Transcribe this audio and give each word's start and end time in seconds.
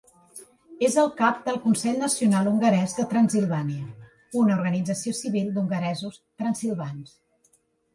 És 0.87 0.95
el 1.01 1.11
cap 1.19 1.43
del 1.49 1.59
Consell 1.65 1.99
Nacional 2.05 2.49
Hongarès 2.53 2.97
de 3.01 3.07
Transsilvània, 3.13 3.93
una 4.43 4.59
organització 4.59 5.19
civil 5.23 5.57
d'hongaresos 5.61 6.21
transsilvans. 6.25 7.19